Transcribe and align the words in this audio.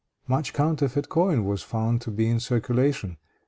Much 0.27 0.51
counterfeit 0.51 1.09
coin 1.09 1.45
was 1.45 1.61
found 1.61 2.01
to 2.01 2.09
be 2.09 2.27
in 2.27 2.39
circulation. 2.39 3.17